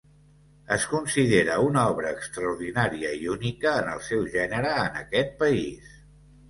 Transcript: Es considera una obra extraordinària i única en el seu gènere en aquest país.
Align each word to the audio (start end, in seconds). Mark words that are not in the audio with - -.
Es 0.75 0.87
considera 0.93 1.57
una 1.67 1.83
obra 1.97 2.15
extraordinària 2.21 3.13
i 3.27 3.31
única 3.37 3.75
en 3.83 3.93
el 3.95 4.05
seu 4.11 4.27
gènere 4.39 4.75
en 4.89 5.01
aquest 5.07 5.41
país. 5.45 5.99